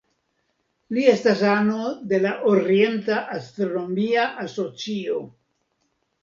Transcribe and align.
Li 0.97 1.01
estas 1.09 1.43
ano 1.49 1.83
de 2.13 2.19
la 2.23 2.31
Orienta 2.53 3.19
Astronomia 3.37 4.25
Asocio. 4.47 5.21